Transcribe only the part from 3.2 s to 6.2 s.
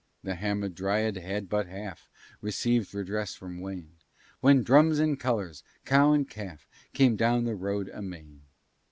from Wayne, When drums and colors, cow